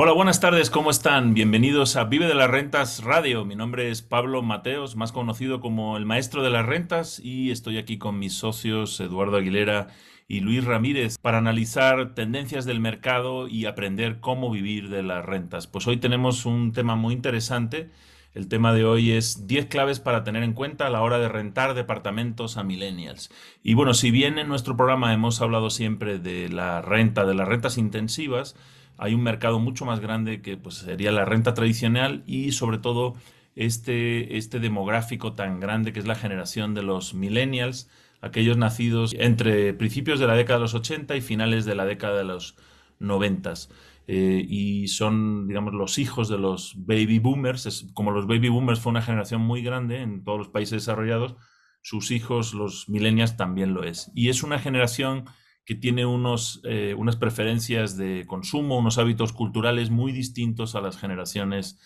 [0.00, 1.34] Hola, buenas tardes, ¿cómo están?
[1.34, 3.44] Bienvenidos a Vive de las Rentas Radio.
[3.44, 7.78] Mi nombre es Pablo Mateos, más conocido como el Maestro de las Rentas, y estoy
[7.78, 9.88] aquí con mis socios Eduardo Aguilera
[10.28, 15.66] y Luis Ramírez para analizar tendencias del mercado y aprender cómo vivir de las rentas.
[15.66, 17.90] Pues hoy tenemos un tema muy interesante.
[18.34, 21.28] El tema de hoy es 10 claves para tener en cuenta a la hora de
[21.28, 23.32] rentar departamentos a millennials.
[23.64, 27.48] Y bueno, si bien en nuestro programa hemos hablado siempre de la renta, de las
[27.48, 28.54] rentas intensivas,
[28.98, 33.14] hay un mercado mucho más grande que pues, sería la renta tradicional y sobre todo
[33.54, 37.88] este, este demográfico tan grande que es la generación de los millennials,
[38.20, 42.18] aquellos nacidos entre principios de la década de los 80 y finales de la década
[42.18, 42.56] de los
[42.98, 43.54] 90.
[44.08, 47.86] Eh, y son, digamos, los hijos de los baby boomers.
[47.94, 51.36] Como los baby boomers fue una generación muy grande en todos los países desarrollados,
[51.82, 54.10] sus hijos, los millennials, también lo es.
[54.14, 55.24] Y es una generación
[55.68, 60.96] que tiene unos, eh, unas preferencias de consumo, unos hábitos culturales muy distintos a las
[60.96, 61.78] generaciones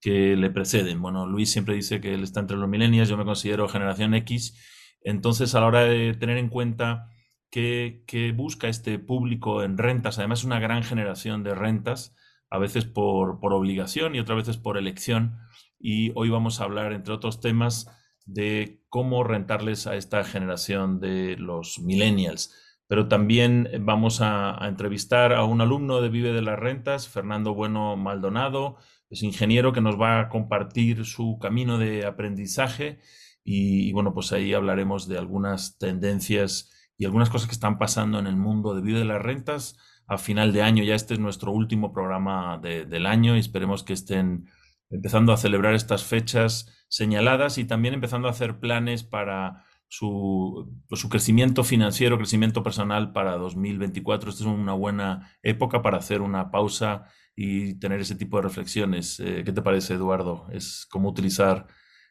[0.00, 1.02] que le preceden.
[1.02, 4.56] Bueno, Luis siempre dice que él está entre los millennials, yo me considero generación X.
[5.02, 7.08] Entonces, a la hora de tener en cuenta
[7.50, 8.04] qué,
[8.36, 12.14] busca este público en rentas, además una gran generación de rentas,
[12.50, 15.38] a veces por, por obligación y otras veces por elección.
[15.80, 17.90] Y hoy vamos a hablar, entre otros temas,
[18.26, 22.54] de cómo rentarles a esta generación de los millennials
[22.86, 27.96] pero también vamos a, entrevistar a un alumno de Vive de las Rentas, Fernando Bueno
[27.96, 28.76] Maldonado,
[29.10, 33.00] es ingeniero que nos va a compartir su camino de aprendizaje
[33.44, 38.26] y, bueno, pues ahí hablaremos de algunas tendencias y algunas cosas que están pasando en
[38.26, 40.82] el mundo de Vive de las Rentas a final de año.
[40.82, 44.46] Ya este es nuestro último programa del año y esperemos que estén
[44.90, 51.08] empezando a celebrar estas fechas señaladas y también empezando a hacer planes para pues, su,
[51.08, 54.30] crecimiento financiero, crecimiento personal para 2024.
[54.30, 59.20] Esta es una buena época para hacer una pausa y tener ese tipo de reflexiones.
[59.20, 60.46] Eh, ¿Qué te parece, Eduardo?
[60.52, 61.66] Es cómo utilizar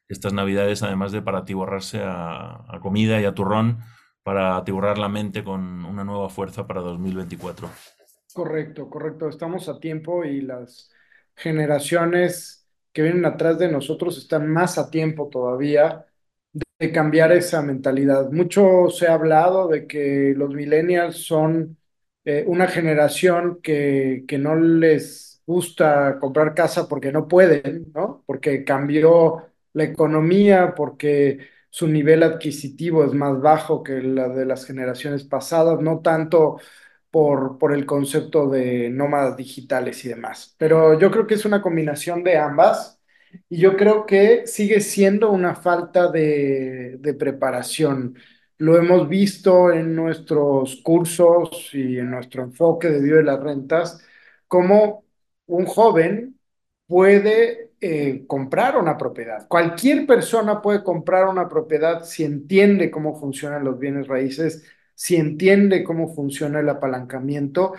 [0.08, 3.80] estas navidades, además de para atiborrarse a, a comida y a turrón,
[4.22, 7.70] para atiborrar la mente con una nueva fuerza para 2024.
[8.34, 9.28] Correcto, correcto.
[9.28, 10.90] Estamos a tiempo y las
[11.36, 16.06] generaciones que vienen atrás de nosotros están más a tiempo todavía
[16.88, 18.30] de cambiar esa mentalidad.
[18.32, 21.78] Mucho se ha hablado de que los millennials son
[22.26, 28.24] eh, una generación que, que no les gusta comprar casa porque no pueden, ¿no?
[28.26, 31.40] Porque cambió la economía, porque
[31.70, 36.60] su nivel adquisitivo es más bajo que la de las generaciones pasadas, no tanto
[37.12, 40.56] por, por el concepto de nómadas digitales y demás.
[40.58, 43.00] Pero yo creo que es una combinación de ambas
[43.50, 48.16] y yo creo que sigue siendo una falta de, preparación.
[48.58, 54.06] Lo hemos visto en nuestros cursos y en nuestro enfoque de vida de las rentas,
[54.48, 55.06] cómo
[55.48, 56.40] un joven
[56.88, 59.48] puede eh, comprar una propiedad.
[59.48, 64.64] Cualquier persona puede comprar una propiedad si entiende cómo funcionan los bienes raíces,
[64.96, 67.74] si entiende cómo funciona el apalancamiento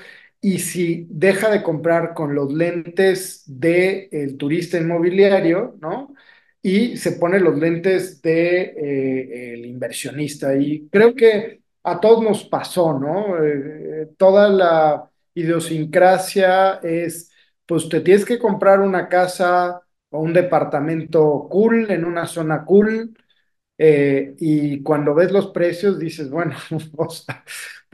[0.45, 6.15] y si deja de comprar con los lentes del turista inmobiliario, ¿no?
[6.61, 10.55] Y se pone los lentes del de, eh, inversionista.
[10.55, 13.43] Y creo que a todos nos pasó, ¿no?
[13.43, 17.31] Eh, toda la idiosincrasia es,
[17.65, 23.17] pues te tienes que comprar una casa o un departamento cool en una zona cool.
[23.79, 26.57] Eh, y cuando ves los precios dices, bueno,
[26.97, 27.45] o sea,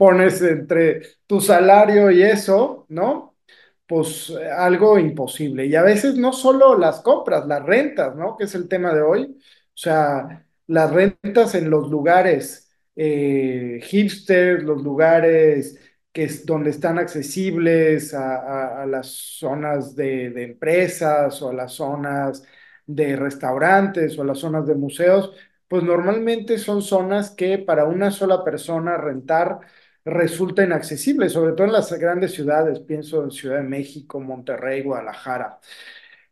[0.01, 3.37] pones entre tu salario y eso, ¿no?
[3.85, 5.67] Pues eh, algo imposible.
[5.67, 8.35] Y a veces no solo las compras, las rentas, ¿no?
[8.35, 9.25] Que es el tema de hoy.
[9.25, 15.79] O sea, las rentas en los lugares eh, hipsters, los lugares
[16.11, 22.43] que es donde están accesibles a, las zonas de, de, empresas o a las zonas
[22.87, 25.31] de restaurantes o a las zonas de museos,
[25.67, 29.59] pues normalmente son zonas que para una sola persona rentar
[30.05, 35.59] resulta inaccesible, sobre todo en las grandes ciudades, pienso en Ciudad de México, Monterrey, Guadalajara.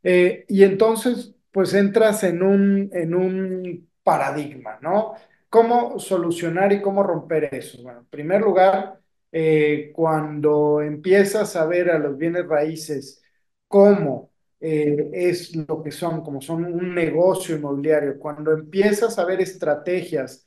[0.04, 5.14] Eh, y entonces, pues entras en un, en un paradigma, ¿no?
[5.50, 7.82] ¿Cómo solucionar y cómo romper eso?
[7.84, 9.00] Bueno, en primer lugar,
[9.32, 13.22] eh, cuando empiezas a ver a los bienes raíces
[13.68, 19.42] cómo eh, es lo que son, como son un negocio inmobiliario, cuando empiezas a ver
[19.42, 20.46] estrategias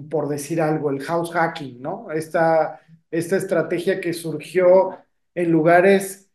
[0.00, 2.10] por decir algo, el house hacking, ¿no?
[2.10, 2.80] Esta,
[3.10, 4.98] esta estrategia que surgió
[5.34, 6.30] en lugares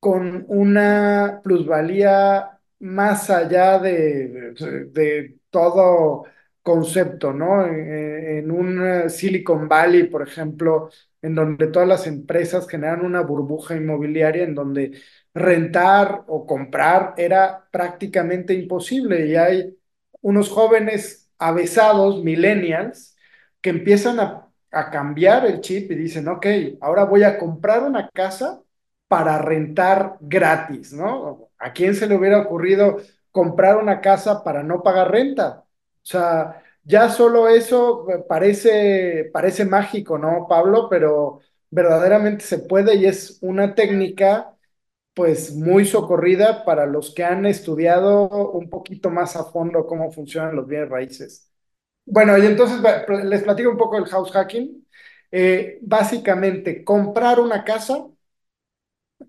[0.00, 4.54] con una plusvalía más allá de,
[4.92, 6.24] de, todo
[6.62, 7.66] concepto, ¿no?
[7.66, 10.90] En, un Silicon Valley, por ejemplo,
[11.22, 15.00] en donde todas las empresas generan una burbuja inmobiliaria en donde
[15.34, 19.76] rentar o comprar era prácticamente imposible y hay
[20.20, 23.16] unos jóvenes avesados, millennials,
[23.60, 26.46] que empiezan a, a cambiar el chip y dicen, ok,
[26.80, 28.60] ahora voy a comprar una casa
[29.08, 31.50] para rentar gratis, ¿no?
[31.58, 32.98] ¿A quién se le hubiera ocurrido
[33.30, 35.64] comprar una casa para no pagar renta?
[35.64, 35.66] O
[36.02, 40.88] sea, ya solo eso parece, parece mágico, ¿no, Pablo?
[40.90, 44.54] Pero verdaderamente se puede y es una técnica
[45.18, 50.54] pues muy socorrida para los que han estudiado un poquito más a fondo cómo funcionan
[50.54, 51.50] los bienes raíces.
[52.06, 52.80] Bueno, y entonces
[53.24, 54.86] les platico un poco del house hacking.
[55.32, 58.06] Eh, básicamente, comprar una casa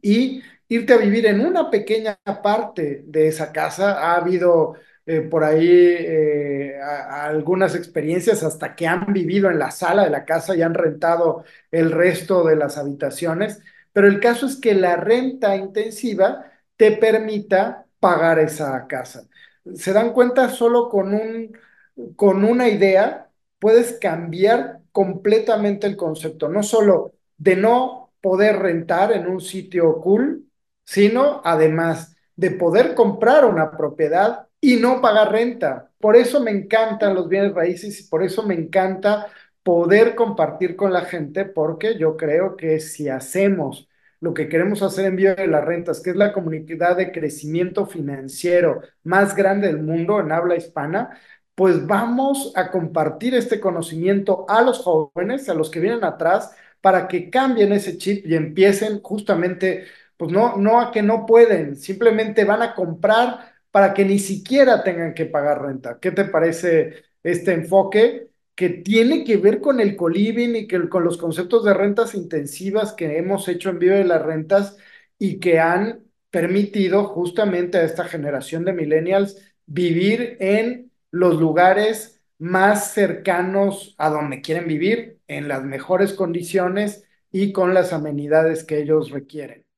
[0.01, 3.99] y irte a vivir en una pequeña parte de esa casa.
[3.99, 4.75] Ha habido
[5.05, 10.25] eh, por ahí eh, algunas experiencias hasta que han vivido en la sala de la
[10.25, 13.61] casa y han rentado el resto de las habitaciones,
[13.93, 16.45] pero el caso es que la renta intensiva
[16.77, 19.27] te permita pagar esa casa.
[19.75, 21.51] Se dan cuenta solo con un,
[22.15, 29.27] con una idea, puedes cambiar completamente el concepto, no solo de no poder rentar en
[29.27, 30.45] un sitio cool,
[30.83, 35.91] sino además de poder comprar una propiedad y no pagar renta.
[35.99, 39.27] Por eso me encantan los bienes raíces y por eso me encanta
[39.63, 43.87] poder compartir con la gente, porque yo creo que si hacemos
[44.21, 47.85] lo que queremos hacer en Viva de las Rentas, que es la comunidad de crecimiento
[47.85, 51.17] financiero más grande del mundo en habla hispana,
[51.55, 57.07] pues vamos a compartir este conocimiento a los jóvenes, a los que vienen atrás, para
[57.07, 59.85] que cambien ese chip y empiecen justamente,
[60.17, 64.83] pues no, no a que no pueden, simplemente van a comprar para que ni siquiera
[64.83, 65.99] tengan que pagar renta.
[65.99, 68.28] ¿Qué te parece este enfoque
[68.59, 72.91] que tiene que ver con el coliving y que, con los conceptos de rentas intensivas
[72.91, 74.75] que hemos hecho en Viva de las Rentas
[75.17, 82.91] y que han permitido justamente a esta generación de millennials vivir en los lugares más
[82.93, 89.11] cercanos a donde quieren vivir, en las mejores condiciones y con las amenidades que ellos
[89.11, 89.68] requieren.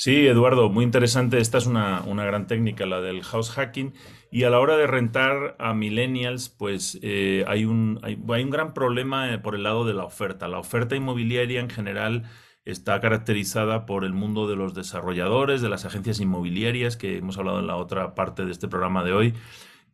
[0.00, 1.36] Sí, Eduardo, muy interesante.
[1.40, 3.92] Esta es una, una, gran técnica, la del house hacking.
[4.30, 8.72] Y a la hora de rentar a millennials, pues eh, hay, un, hay, un gran
[8.72, 10.48] problema eh, por el lado de la oferta.
[10.48, 12.22] La oferta inmobiliaria en general
[12.64, 17.58] está caracterizada por el mundo de los desarrolladores, de las agencias inmobiliarias, que hemos hablado
[17.60, 19.34] en la otra parte de este programa de hoy.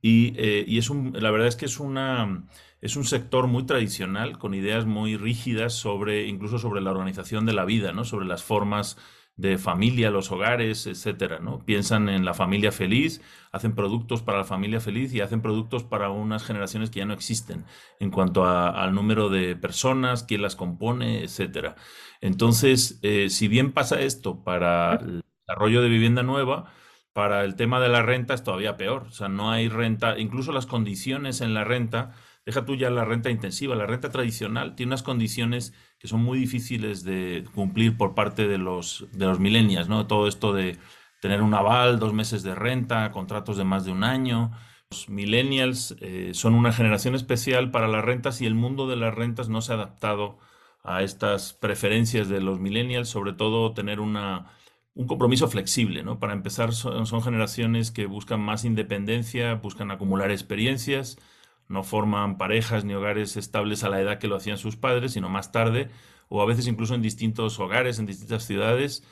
[0.02, 2.47] Y, eh, y es un, la verdad es que es una
[2.81, 7.55] es un sector muy tradicional, con ideas muy rígidas sobre, incluso sobre la organización de
[7.55, 8.05] la vida, ¿no?
[8.05, 8.99] Sobre las formas
[9.37, 11.65] de familia, los hogares, etcétera, ¿no?
[11.65, 13.21] Piensan en la familia feliz,
[13.53, 17.12] hacen productos para la familia feliz y hacen productos para unas generaciones que ya no
[17.15, 17.67] existen
[18.00, 21.77] en cuanto al número de personas, quién las compone, etcétera.
[22.21, 26.73] Entonces, eh, si bien pasa esto para el desarrollo de vivienda nueva,
[27.12, 29.05] para el tema de la renta es todavía peor.
[29.09, 32.12] O sea, no hay renta, incluso las condiciones en la renta
[32.47, 36.39] Deja tú ya la renta intensiva, la renta tradicional tiene unas condiciones que son muy
[36.39, 40.07] difíciles de cumplir por parte de los, de los millennials, ¿no?
[40.07, 40.79] Todo esto de
[41.21, 44.53] tener un aval, dos meses de renta, contratos de más de un año.
[44.91, 49.15] Los millennials eh, son una generación especial para las rentas y el mundo de las
[49.15, 50.39] rentas no se ha adaptado
[50.85, 54.53] a estas preferencias de los millennials, sobre todo tener una,
[54.95, 56.19] un compromiso flexible, ¿no?
[56.21, 61.19] Para empezar, son, son generaciones que buscan más independencia, buscan acumular experiencias,
[61.68, 65.28] no forman parejas ni hogares estables a la edad que lo hacían sus padres, sino
[65.28, 65.88] más tarde,
[66.28, 69.04] o a veces incluso en distintos hogares, en distintas ciudades,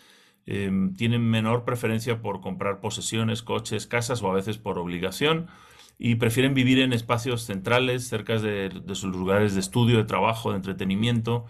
[0.47, 5.49] em, tienen menor preferencia por comprar posesiones, coches, casas o a veces por obligación
[5.99, 10.57] y prefieren vivir en espacios centrales, cerca de, sus lugares de estudio, de trabajo, de
[10.57, 11.47] entretenimiento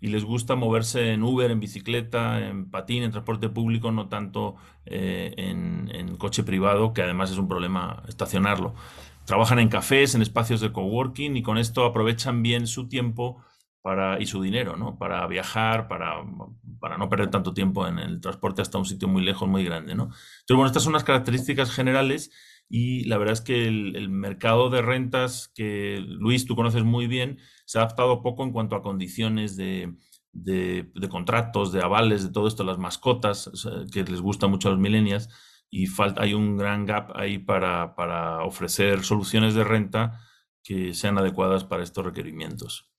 [0.00, 4.56] y les gusta moverse en Uber, en bicicleta, en patín, en transporte público, no tanto
[4.86, 8.74] eh, en coche privado, que además es un problema estacionarlo
[9.28, 13.44] trabajan en cafés, en espacios de coworking y con esto aprovechan bien su tiempo
[14.18, 14.98] y su dinero, ¿no?
[14.98, 16.22] Para viajar, para,
[16.80, 19.94] para no perder tanto tiempo en el transporte hasta un sitio muy lejos, muy grande,
[19.94, 20.04] ¿no?
[20.04, 22.30] Entonces, bueno, estas son las características generales
[22.70, 27.38] y la verdad es que el, mercado de rentas, que Luis, tú conoces muy bien,
[27.66, 29.94] se ha adaptado poco en cuanto a condiciones de,
[30.32, 33.50] de, de contratos, de avales, de todo esto, las mascotas,
[33.92, 35.28] que les gusta mucho a los millennials
[35.70, 40.20] y falta, hay un gran gap ahí para, para ofrecer soluciones de renta
[40.62, 42.90] que sean adecuadas para estos requerimientos.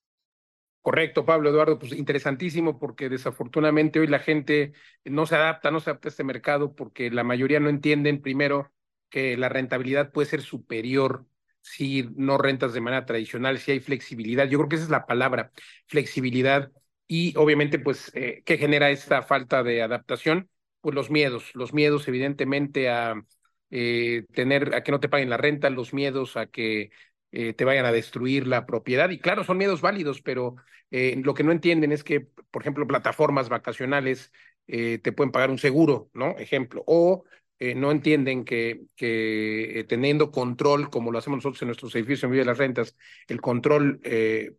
[0.82, 4.74] Correcto, Pablo Eduardo, pues interesantísimo porque desafortunadamente hoy la gente
[5.04, 8.72] no se adapta, no se adapta a este mercado porque la mayoría no entienden primero
[9.10, 11.26] que la rentabilidad puede ser superior
[11.62, 14.48] si no rentas de manera tradicional, si hay flexibilidad.
[14.48, 15.52] Yo creo que esa es la palabra,
[15.88, 16.72] flexibilidad.
[17.08, 20.50] Y obviamente, pues, eh, ¿qué genera esta falta de adaptación?
[20.82, 23.22] Pues los miedos, los miedos evidentemente a
[23.70, 26.92] eh, tener, a que no te paguen la renta, los miedos a que
[27.32, 29.10] eh, te vayan a destruir la propiedad.
[29.10, 30.56] Y claro, son miedos válidos, pero
[30.90, 34.32] eh, lo que no entienden es que, por ejemplo, plataformas vacacionales
[34.68, 36.38] te pueden pagar un seguro, ¿no?
[36.38, 36.84] Ejemplo.
[36.86, 37.24] O
[37.60, 42.44] no entienden que, que teniendo control, como lo hacemos nosotros en nuestros edificios en Villa
[42.44, 42.96] de las Rentas,
[43.28, 44.00] el control,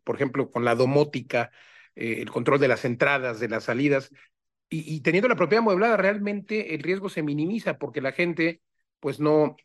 [0.03, 1.53] por ejemplo, con la domótica,
[1.95, 4.11] el control de las entradas, de las salidas,
[4.71, 8.63] y, teniendo la propiedad amueblada, realmente el riesgo se minimiza porque la gente,
[9.01, 9.57] pues no,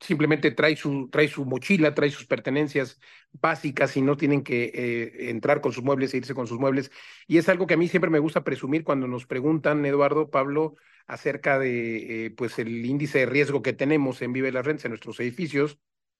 [0.00, 3.00] simplemente trae su, trae su mochila, trae sus pertenencias
[3.32, 6.90] básicas y no tienen que eh, entrar con sus muebles e irse con sus muebles.
[7.26, 10.76] Y es algo que a mí siempre me gusta presumir cuando nos preguntan, Eduardo, Pablo,
[11.06, 14.92] acerca de eh, pues el índice de riesgo que tenemos en Vive las Rentas en
[14.92, 15.78] nuestros edificios,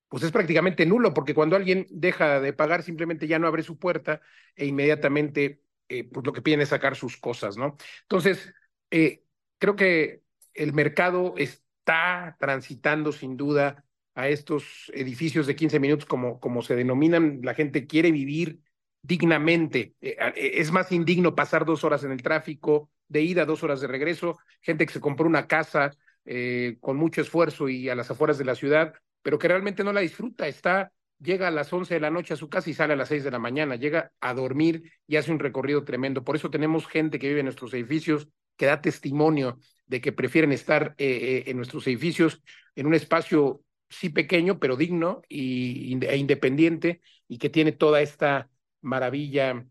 [0.08, 3.78] pues es prácticamente nulo, porque cuando alguien deja de pagar, simplemente ya no abre su
[3.78, 4.20] puerta
[4.56, 5.62] e inmediatamente
[5.98, 7.76] eh, pues lo que piden es sacar sus cosas, ¿no?
[8.02, 8.52] Entonces,
[8.90, 10.22] creo que
[10.54, 13.84] el mercado es está transitando sin duda
[14.14, 17.40] a estos edificios de 15 minutos, como, como se denominan.
[17.42, 18.60] La gente quiere vivir
[19.02, 19.94] dignamente.
[20.00, 23.80] Eh, eh, es más indigno pasar dos horas en el tráfico, de ida, dos horas
[23.80, 24.38] de regreso.
[24.60, 25.90] Gente que se compró una casa
[26.24, 29.92] eh, con mucho esfuerzo y a las afueras de la ciudad, pero que realmente no
[29.92, 30.46] la disfruta.
[30.46, 33.08] Está, llega a las 11 de la noche a su casa y sale a las
[33.08, 33.76] 6 de la mañana.
[33.76, 36.24] Llega a dormir y hace un recorrido tremendo.
[36.24, 40.52] Por eso tenemos gente que vive en nuestros edificios que da testimonio de que prefieren
[40.52, 42.42] estar eh, eh, en nuestros edificios
[42.74, 48.48] en un espacio sí pequeño, pero digno e independiente y que tiene toda esta
[48.80, 49.66] maravilla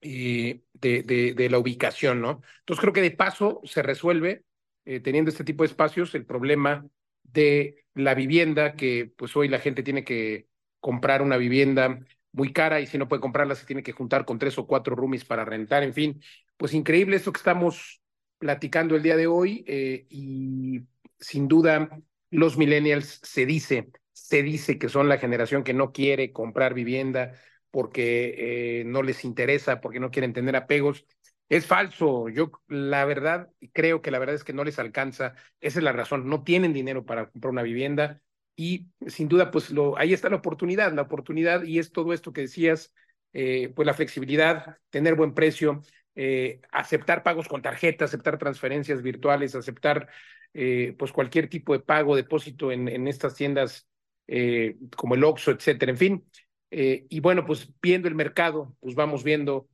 [0.00, 2.40] eh, de, de, la ubicación, ¿no?
[2.60, 4.44] Entonces creo que de paso se resuelve,
[4.84, 6.86] teniendo este tipo de espacios, el problema
[7.24, 10.46] de la vivienda, que pues hoy la gente tiene que
[10.82, 12.00] comprar una vivienda
[12.32, 14.96] muy cara y si no puede comprarla se tiene que juntar con tres o cuatro
[14.96, 16.22] roomies para rentar, en fin,
[16.56, 18.02] pues increíble esto que estamos
[18.38, 20.82] platicando el día de hoy eh, y
[21.20, 21.88] sin duda
[22.30, 27.34] los millennials se dice, se dice que son la generación que no quiere comprar vivienda
[27.70, 31.06] porque eh, no les interesa, porque no quieren tener apegos.
[31.48, 32.28] Es falso.
[32.28, 35.34] Yo la verdad creo que la verdad es que no les alcanza.
[35.60, 36.28] Esa es la razón.
[36.28, 38.20] No tienen dinero para comprar una vivienda
[38.56, 42.32] y sin duda pues lo, ahí está la oportunidad, la oportunidad y es todo esto
[42.32, 42.92] que decías,
[43.32, 45.82] eh, pues la flexibilidad, tener buen precio,
[46.14, 50.08] eh, aceptar pagos con tarjeta, aceptar transferencias virtuales, aceptar
[50.54, 53.88] eh, pues cualquier tipo de pago, depósito en, en estas tiendas
[54.96, 56.24] como el Oxxo, etcétera, en fin.
[56.70, 59.68] y bueno, pues viendo el mercado, pues vamos viendo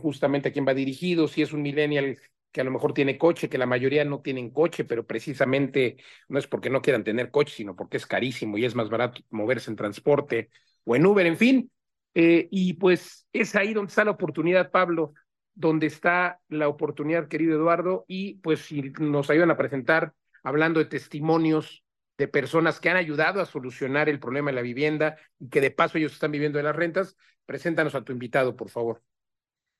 [0.00, 2.18] justamente a quién va dirigido, si es un millennial
[2.54, 5.96] que a lo mejor tiene coche, que la mayoría no tienen coche, pero precisamente
[6.28, 9.22] no es porque no quieran tener coche, sino porque es carísimo y es más barato
[9.30, 10.50] moverse en transporte
[10.84, 11.72] o en Uber, en fin.
[12.14, 15.14] y pues es ahí donde está la oportunidad, Pablo,
[15.52, 20.12] donde está la oportunidad, querido Eduardo, y pues si nos ayudan a presentar
[20.44, 21.82] hablando de testimonios
[22.18, 25.72] de personas que han ayudado a solucionar el problema de la vivienda y que de
[25.72, 29.02] paso ellos están viviendo de las rentas, preséntanos a tu invitado, por favor.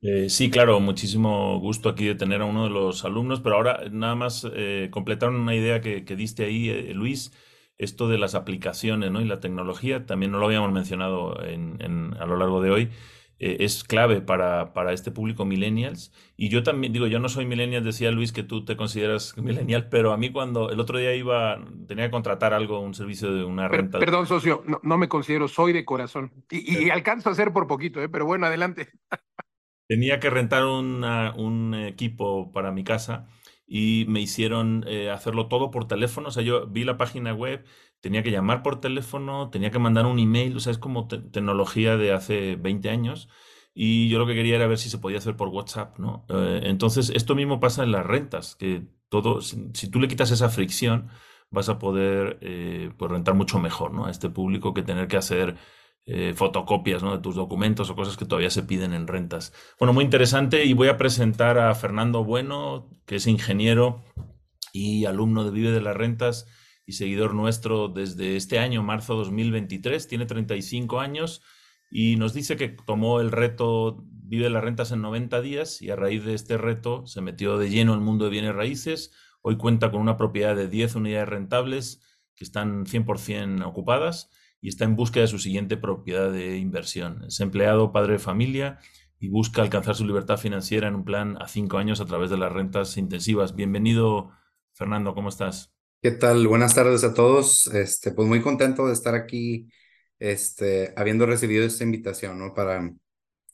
[0.06, 3.84] Eh, sí, claro, muchísimo gusto aquí de tener a uno de los alumnos, pero ahora
[3.90, 7.32] nada más eh, completar una idea que, diste ahí, eh, Luis,
[7.78, 9.22] esto de las aplicaciones ¿no?
[9.22, 12.90] y la tecnología, también no lo habíamos mencionado en, a lo largo de hoy.
[13.38, 16.12] Eh, es clave para, para, este público millennials.
[16.36, 19.88] Y yo también, digo, yo no soy millennial, decía Luis que tú te consideras millennial,
[19.88, 21.58] pero a mí cuando el otro día iba,
[21.88, 23.98] tenía que contratar algo, un servicio de una renta.
[23.98, 26.30] Perdón, socio, no, no, me considero, soy de corazón.
[26.50, 28.08] Y, y alcanzo a hacer por poquito, ¿eh?
[28.08, 28.90] pero bueno, adelante.
[29.86, 33.26] Tenía que rentar un equipo para mi casa
[33.66, 36.28] y me hicieron eh, hacerlo todo por teléfono.
[36.28, 37.64] O sea, yo vi la página web,
[38.00, 41.96] tenía que llamar por teléfono, tenía que mandar un email, o sea, es como tecnología
[41.96, 43.28] de hace 20 años.
[43.74, 46.24] Y yo lo que quería era ver si se podía hacer por WhatsApp, ¿no?
[46.28, 50.48] Eh, entonces, esto mismo pasa en las rentas, que todo, si, tú le quitas esa
[50.48, 51.08] fricción,
[51.50, 54.06] vas a poder eh, pues rentar mucho mejor, ¿no?
[54.06, 55.56] A este público que tener que hacer
[56.06, 57.16] eh, fotocopias ¿no?
[57.16, 59.54] de tus documentos o cosas que todavía se piden en rentas.
[59.78, 64.04] Bueno, muy interesante y voy a presentar a Fernando Bueno, que es ingeniero
[64.74, 66.46] y alumno de Vive de las Rentas
[66.84, 70.06] y seguidor nuestro desde este año, marzo 2023.
[70.06, 71.42] Tiene 35 años
[71.90, 75.88] y nos dice que tomó el reto Vive de las Rentas en 90 días y
[75.90, 79.12] a raíz de este reto se metió de lleno en el mundo de bienes raíces.
[79.40, 82.02] Hoy cuenta con una propiedad de 10 unidades rentables
[82.34, 84.28] que están 100% ocupadas
[84.64, 87.22] y está en búsqueda de su siguiente propiedad de inversión.
[87.28, 88.78] Es empleado, padre de familia
[89.20, 92.38] y busca alcanzar su libertad financiera en un plan a cinco años a través de
[92.38, 93.54] las rentas intensivas.
[93.54, 94.30] Bienvenido,
[94.72, 95.74] Fernando, ¿cómo estás?
[96.00, 96.48] ¿Qué tal?
[96.48, 97.66] Buenas tardes a todos.
[97.66, 99.68] Este, pues muy contento de estar aquí,
[100.18, 102.54] este, habiendo recibido esta invitación, ¿no?
[102.54, 102.90] Para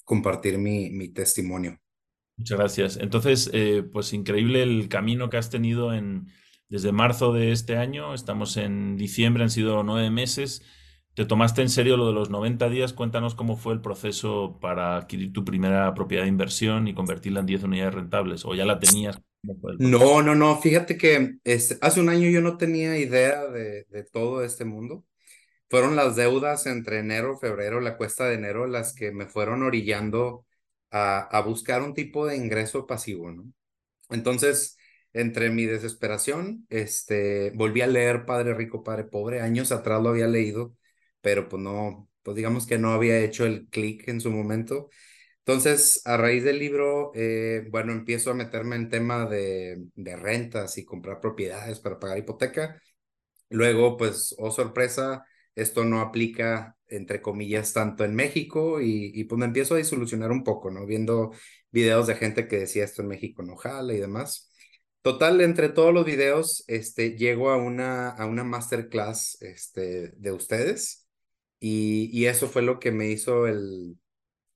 [0.04, 1.76] compartir mi, mi testimonio.
[2.36, 2.96] Muchas gracias.
[2.98, 6.28] Entonces, eh, pues increíble el camino que has tenido en,
[6.68, 8.14] desde marzo de este año.
[8.14, 10.62] Estamos en diciembre, han sido nueve meses.
[11.20, 12.94] ¿Te tomaste en serio lo de los 90 días?
[12.94, 17.46] Cuéntanos cómo fue el proceso para adquirir tu primera propiedad de inversión y convertirla en
[17.46, 18.46] 10 unidades rentables.
[18.46, 19.20] ¿O ya la tenías?
[19.42, 20.58] No, no, no.
[20.62, 25.04] Fíjate que este, hace un año yo no tenía idea de, de todo este mundo.
[25.68, 30.46] Fueron las deudas entre enero, febrero, la cuesta de enero, las que me fueron orillando
[30.90, 33.44] a, a buscar un tipo de ingreso pasivo, ¿no?
[34.08, 34.78] Entonces,
[35.12, 39.42] entre mi desesperación, este, volví a leer Padre Rico, Padre Pobre.
[39.42, 40.76] Años atrás lo había leído,
[41.20, 44.90] pero pues no, pues digamos que no había hecho el clic en su momento.
[45.40, 50.78] Entonces, a raíz del libro, eh, bueno, empiezo a meterme en tema de, de rentas
[50.78, 52.80] y comprar propiedades para pagar hipoteca.
[53.48, 55.24] Luego, pues, oh sorpresa,
[55.54, 60.30] esto no aplica, entre comillas, tanto en México y, y pues me empiezo a disolucionar
[60.30, 60.86] un poco, ¿no?
[60.86, 61.32] Viendo
[61.70, 64.50] videos de gente que decía esto en México no jala y demás.
[65.02, 71.08] Total, entre todos los videos, este, llego a una, a una masterclass este, de ustedes
[71.60, 73.98] y, y eso fue lo que me hizo el,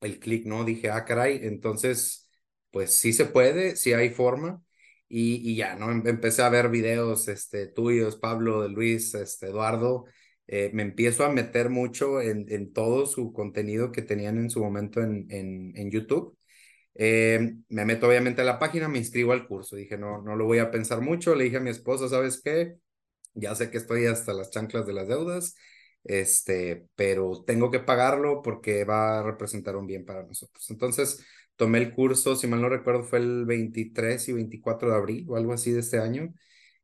[0.00, 0.64] el clic, ¿no?
[0.64, 2.30] Dije, ah, caray, entonces,
[2.70, 4.62] pues sí se puede, sí hay forma.
[5.08, 5.90] Y, y ya, ¿no?
[5.90, 10.06] Em, empecé a ver videos este, tuyos, Pablo, Luis, este, Eduardo.
[10.46, 14.60] Eh, me empiezo a meter mucho en, en todo su contenido que tenían en su
[14.62, 16.36] momento en, en, en YouTube.
[16.94, 19.76] Eh, me meto obviamente a la página, me inscribo al curso.
[19.76, 21.34] Dije, no, no lo voy a pensar mucho.
[21.34, 22.76] Le dije a mi esposa, ¿sabes qué?
[23.34, 25.56] Ya sé que estoy hasta las chanclas de las deudas
[26.04, 30.68] este, pero tengo que pagarlo porque va a representar un bien para nosotros.
[30.70, 31.24] Entonces,
[31.56, 35.36] tomé el curso, si mal no recuerdo, fue el 23 y 24 de abril o
[35.36, 36.32] algo así de este año.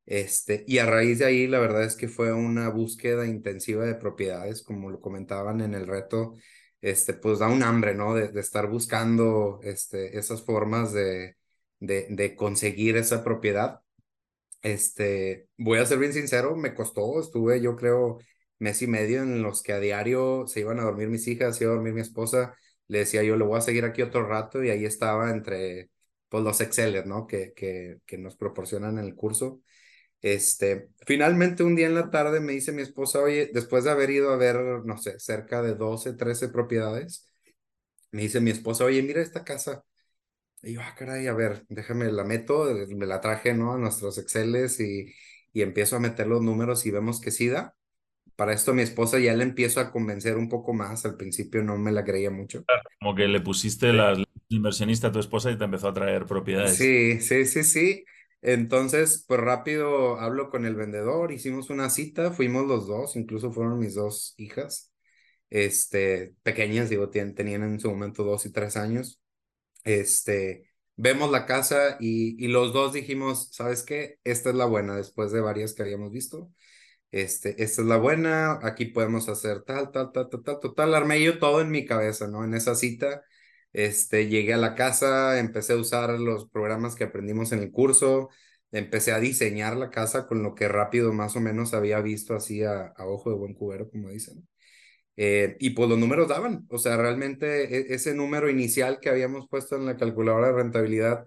[0.07, 3.95] Este, y a raíz de ahí, la verdad es que fue una búsqueda intensiva de
[3.95, 6.35] propiedades, como lo comentaban en el reto,
[6.81, 8.15] este, pues da un hambre, ¿no?
[8.15, 11.37] De, de estar buscando este, esas formas de,
[11.79, 13.81] de, de conseguir esa propiedad.
[14.63, 18.19] Este, voy a ser bien sincero, me costó, estuve yo creo
[18.61, 21.65] mes y medio en los que a diario se iban a dormir mis hijas, se
[21.65, 22.57] iba a dormir mi esposa,
[22.89, 25.91] le decía yo, le voy a seguir aquí otro rato y ahí estaba entre
[26.29, 27.27] pues, los Exceles, ¿no?
[27.27, 29.63] Que, que, que nos proporcionan en el curso.
[30.23, 34.11] Este, finalmente un día en la tarde me dice mi esposa, oye, después de haber
[34.11, 37.27] ido a ver, no sé, cerca de 12, 13 propiedades,
[38.13, 39.85] me dice mi esposa, oye, mira esta casa.
[40.63, 43.73] Y yo, ah, caray, a ver, déjame la meto, me la traje, ¿no?
[43.75, 45.15] A nuestros Exceles y,
[45.53, 47.75] y empiezo a meter los números y vemos que sí da
[48.41, 51.05] para esto mi esposa ya le empiezo a convencer un poco más.
[51.05, 52.65] Al principio no me la creía mucho.
[52.99, 54.17] Como que le pusiste la
[54.49, 56.79] inversionista a tu esposa y te empezó a traer propiedades.
[56.79, 58.05] Sí, sí, sí, sí.
[58.41, 63.79] Entonces, pues rápido hablo con el vendedor, hicimos una cita, fuimos los dos, incluso fueron
[63.79, 64.91] mis dos hijas,
[65.51, 69.21] este, pequeñas, digo, tenían en su momento dos y tres años.
[69.85, 74.19] Este, vemos la casa y, y los dos dijimos, ¿sabes qué?
[74.25, 76.51] Esta es la buena, después de varias que habíamos visto
[77.11, 81.23] este, esta es la buena, aquí podemos hacer tal, tal, tal, tal, tal, total, armé
[81.23, 82.45] yo todo en mi cabeza, ¿no?
[82.45, 83.25] En esa cita,
[83.73, 88.29] este, llegué a la casa, empecé a usar los programas que aprendimos en el curso,
[88.73, 92.63] empecé a diseñar la casa con lo que rápido más o menos había visto así
[92.65, 94.49] a, ojo de buen cubero, como dicen.
[95.17, 99.49] Eh, y pues los números daban, o sea, realmente e, ese número inicial que habíamos
[99.49, 101.27] puesto en la calculadora de rentabilidad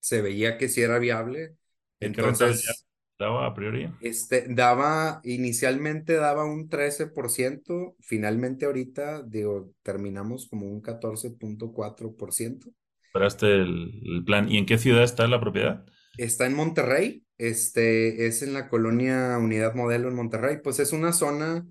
[0.00, 1.56] se veía que sí era viable.
[2.00, 2.85] Entonces,
[3.18, 3.88] daba a priori?
[4.00, 12.70] Este, daba, inicialmente daba un 13%, finalmente ahorita, digo, terminamos como un 14.4%.
[13.06, 14.50] Esperaste el, el plan.
[14.50, 15.84] ¿Y en qué ciudad está la propiedad?
[16.18, 21.12] Está en Monterrey, este, es en la colonia Unidad Modelo en Monterrey, pues es una
[21.12, 21.66] zona,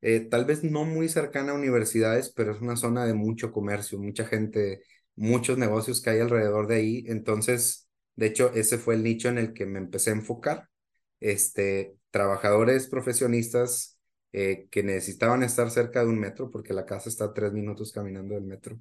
[0.00, 3.98] eh, tal vez no muy cercana a universidades, pero es una zona de mucho comercio,
[3.98, 4.82] mucha gente,
[5.16, 9.38] muchos negocios que hay alrededor de ahí, entonces, de hecho, ese fue el nicho en
[9.38, 10.69] el que me empecé a enfocar
[11.20, 13.98] este, trabajadores profesionistas
[14.32, 17.92] eh, que necesitaban estar cerca de un metro, porque la casa está a tres minutos
[17.92, 18.78] caminando del metro.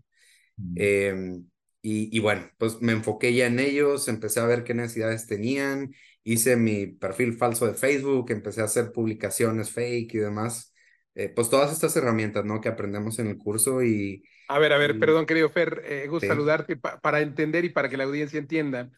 [0.58, 0.73] Mm.
[0.75, 1.45] Em,
[1.82, 5.93] y, y, bueno, pues me enfoqué ya en ellos, empecé a ver qué necesidades tenían,
[6.23, 10.73] hice mi perfil falso de Facebook, empecé a hacer publicaciones fake y demás.
[11.15, 12.62] Eh, pues todas estas herramientas, ¿no?
[12.62, 14.23] Que aprendemos en el curso y...
[14.47, 17.97] A ver, a ver, perdón, querido Fer, eh, gusto saludarte para entender y para que
[17.97, 18.89] la audiencia entienda.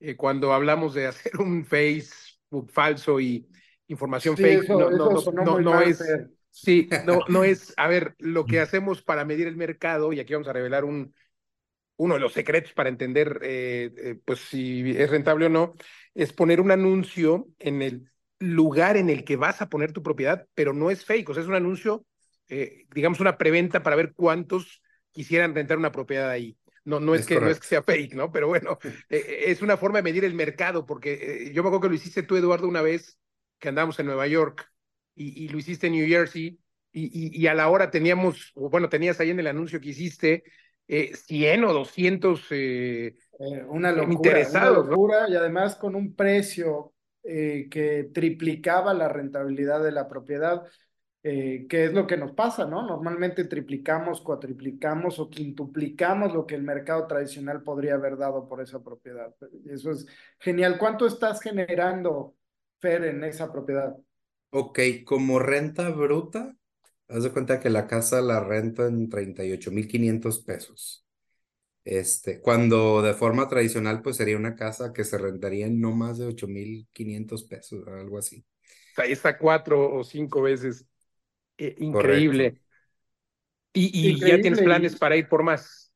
[0.00, 2.10] Eh, cuando hablamos de hacer un Face
[2.68, 3.46] falso y
[3.88, 4.68] información fake.
[4.68, 6.02] no, no, no, es.
[6.50, 7.74] Sí, no, no es.
[7.76, 11.14] A ver, lo que hacemos para medir el mercado, y aquí vamos a revelar un,
[11.98, 15.74] uno de los secretos para entender eh, eh, pues si es rentable o no,
[16.14, 20.46] es poner un anuncio en el lugar en el que vas a poner tu propiedad,
[20.54, 22.06] pero no es fake, o sea, es un anuncio,
[22.48, 24.80] eh, digamos, una preventa para ver cuántos
[25.10, 26.56] quisieran rentar una propiedad ahí.
[26.88, 28.32] No, no, es, que, no es que sea fake, ¿no?
[28.32, 28.78] Pero bueno,
[29.10, 32.22] eh, es una forma de medir el mercado, porque yo me acuerdo que lo hiciste
[32.22, 33.18] tú, Eduardo, una vez
[33.58, 34.70] que andábamos en Nueva York
[35.14, 36.58] y, y lo hiciste en New Jersey
[36.90, 40.44] y, y, a la hora teníamos, bueno, tenías ahí en el anuncio que hiciste
[40.86, 44.78] eh, 100 o 200 eh, eh, una locura, interesados.
[44.78, 50.62] Una locura y además con un precio eh, que triplicaba la rentabilidad de la propiedad,
[51.22, 52.86] eh, que es lo que nos pasa, ¿no?
[52.86, 58.82] Normalmente triplicamos, cuatriplicamos o quintuplicamos lo que el mercado tradicional podría haber dado por esa
[58.82, 59.34] propiedad.
[59.66, 60.06] Eso es
[60.38, 60.78] genial.
[60.78, 62.36] ¿Cuánto estás generando,
[62.80, 63.96] Fer, en esa propiedad?
[64.50, 66.56] Ok, como renta bruta,
[67.08, 71.04] haz de cuenta que la casa la rento en 38.500 pesos.
[71.84, 76.18] Este, cuando de forma tradicional, pues sería una casa que se rentaría en no más
[76.18, 78.44] de 8,500 pesos, algo así.
[78.96, 80.86] Ahí está cuatro o cinco veces.
[81.58, 82.60] Eh, increíble.
[83.72, 85.92] Y, y ya tienes planes para ir por más.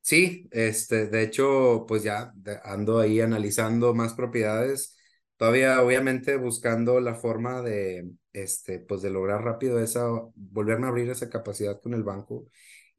[0.00, 2.32] Sí, este, de hecho, pues ya
[2.64, 4.96] ando ahí analizando más propiedades.
[5.36, 11.10] Todavía, obviamente, buscando la forma de, este, pues de lograr rápido esa, volverme a abrir
[11.10, 12.46] esa capacidad con el banco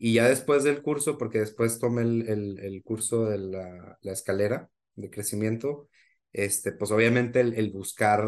[0.02, 4.70] y ya después del curso, porque después tomé el, el, curso de la, la, escalera
[4.96, 5.90] de crecimiento,
[6.32, 8.26] este, pues obviamente el, buscar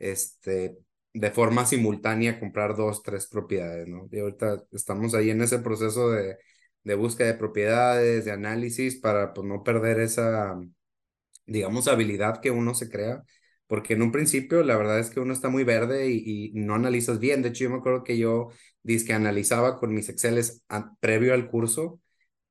[0.00, 0.78] este,
[1.12, 4.08] de forma simultánea comprar dos, tres propiedades, ¿no?
[4.10, 6.36] Y ahorita estamos ahí en ese proceso de,
[6.84, 10.58] de búsqueda de propiedades, de análisis, para pues no perder esa,
[11.46, 13.22] digamos, habilidad que uno se crea
[13.70, 17.20] porque en un principio la verdad es que uno está muy verde y, no analizas
[17.20, 17.40] bien.
[17.40, 18.50] De hecho, yo me acuerdo que yo
[18.84, 20.64] que analizaba con mis Exceles
[21.00, 22.00] previo al curso,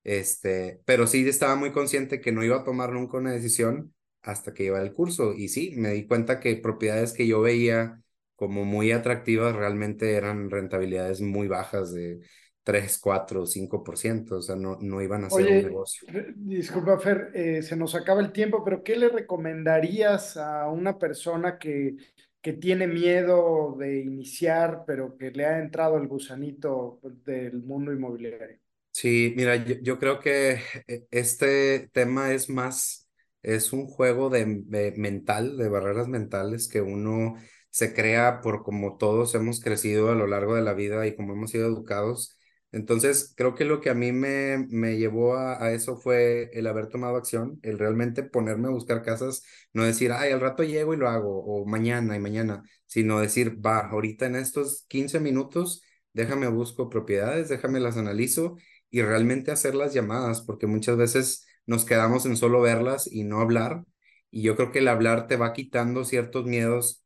[0.06, 4.54] este, pero sí estaba muy consciente que no iba a tomar nunca una decisión hasta
[4.54, 5.34] que iba al curso.
[5.34, 8.02] Y sí, me di cuenta que propiedades que yo veía
[8.39, 12.21] como muy atractivas realmente eran rentabilidades muy bajas de
[12.63, 16.08] 3, 4, 5%, o sea, no, no iban a ser un negocio.
[16.38, 21.58] Disculpa, Fer, eh, se nos acaba el tiempo, pero ¿qué le recomendarías a una persona
[21.58, 21.97] que,
[22.41, 28.58] que tiene miedo de iniciar, pero que le ha entrado el gusanito del mundo inmobiliario?
[28.93, 33.10] Sí, mira, yo, creo que eh, este tema es más,
[33.41, 37.36] es un juego de, de mental, de barreras mentales que uno
[37.70, 41.34] se crea por como todos hemos crecido a lo largo de la vida y como
[41.34, 42.36] hemos sido educados
[42.72, 46.88] entonces, creo que lo que a mí me, me llevó a, eso fue el haber
[46.88, 50.98] tomado acción, el realmente ponerme a buscar casas, no decir, ay, al rato llego y
[50.98, 55.82] lo hago, o mañana y mañana, sino decir, va, ahorita en estos 15 minutos,
[56.14, 58.58] déjame busco propiedades, déjame las analizo
[58.92, 63.42] y realmente hacer las llamadas, porque muchas veces nos quedamos en solo verlas y no
[63.42, 63.84] hablar.
[64.32, 67.04] Y yo creo que el hablar te va quitando ciertos miedos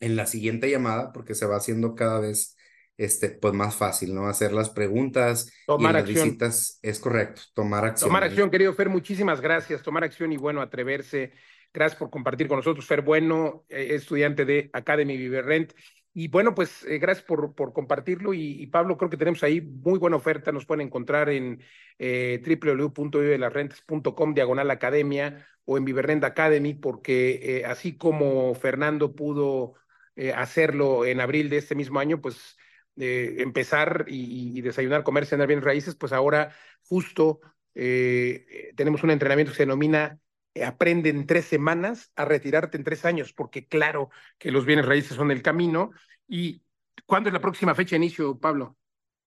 [0.00, 2.56] en la siguiente llamada, porque se va haciendo cada vez
[2.96, 4.28] este, pues más fácil, ¿no?
[4.28, 6.24] Hacer las preguntas tomar y las acción.
[6.26, 8.08] visitas, es correcto, tomar acción.
[8.08, 9.82] Tomar acción, querido Fer, muchísimas gracias.
[9.82, 11.32] Tomar acción y bueno, atreverse.
[11.72, 15.72] Gracias por compartir con nosotros, Fer Bueno, eh, estudiante de Academy Viverrent.
[16.14, 18.34] Y bueno, pues eh, gracias por, por compartirlo.
[18.34, 20.52] Y, Pablo, creo que tenemos ahí muy buena oferta.
[20.52, 21.62] Nos pueden encontrar en
[21.98, 22.40] eh,
[24.34, 29.74] diagonal academia, o en Viverrent Academy, porque eh, así como Fernando pudo
[30.34, 32.58] hacerlo en abril de este mismo año, pues
[32.96, 37.40] empezar y, desayunar, comer, cenar bien raíces, pues ahora justo
[37.74, 40.21] eh, tenemos un entrenamiento que se denomina eh,
[40.64, 45.16] Aprende en tres semanas a retirarte en tres años, porque claro que los bienes raíces
[45.16, 45.92] son el camino.
[46.28, 46.62] ¿Y
[47.06, 48.76] cuándo es la próxima fecha de inicio, Pablo?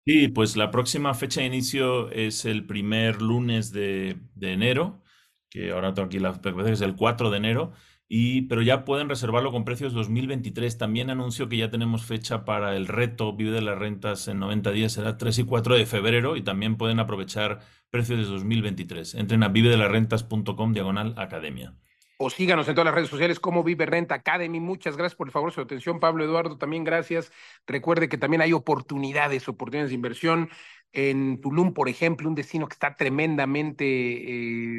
[0.07, 5.03] Sí, pues la próxima fecha de inicio es el primer lunes de, de enero,
[5.51, 6.41] que ahora tengo aquí la
[6.73, 7.73] es el 4 de enero.
[8.09, 10.79] Pero ya pueden reservarlo con precios 2023.
[10.79, 14.71] También anuncio que ya tenemos fecha para el reto Vive de las Rentas en 90
[14.73, 19.15] días, será 3 y 4 de febrero y también pueden aprovechar precios de 2023.
[19.15, 21.75] Entren a vivedelarrentas.com diagonal academia.
[22.21, 24.59] O síganos en todas las redes sociales como Vive Renta Academy.
[24.59, 26.59] Muchas gracias por el favor su atención, Pablo Eduardo.
[26.59, 27.31] También gracias.
[27.65, 30.51] Recuerde que también hay oportunidades, oportunidades de inversión.
[30.93, 33.85] En Tulum, por ejemplo, un destino que está tremendamente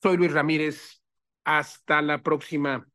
[0.00, 1.03] Soy Luis Ramírez.
[1.44, 2.86] Hasta la próxima.